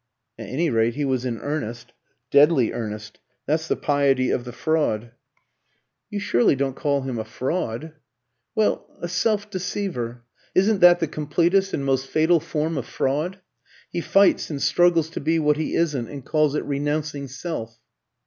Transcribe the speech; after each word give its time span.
"At 0.39 0.49
any 0.49 0.71
rate 0.71 0.95
he 0.95 1.05
was 1.05 1.25
in 1.25 1.37
earnest." 1.37 1.93
"Deadly 2.31 2.73
earnest. 2.73 3.19
That's 3.45 3.67
the 3.67 3.75
piety 3.75 4.31
of 4.31 4.45
the 4.45 4.51
fraud." 4.51 5.11
"You 6.09 6.19
surely 6.19 6.55
don't 6.55 6.75
call 6.75 7.01
him 7.01 7.19
a 7.19 7.23
fraud?" 7.23 7.93
"Well 8.55 8.87
a 8.99 9.07
self 9.07 9.51
deceiver. 9.51 10.23
Isn't 10.55 10.81
that 10.81 11.01
the 11.01 11.07
completest 11.07 11.71
and 11.75 11.85
most 11.85 12.07
fatal 12.07 12.39
form 12.39 12.79
of 12.79 12.87
fraud? 12.87 13.41
He 13.91 14.01
fights 14.01 14.49
and 14.49 14.59
struggles 14.59 15.07
to 15.11 15.19
be 15.19 15.37
what 15.37 15.57
he 15.57 15.75
isn't 15.75 16.07
and 16.07 16.25
calls 16.25 16.55
it 16.55 16.65
renouncing 16.65 17.27
self." 17.27 17.77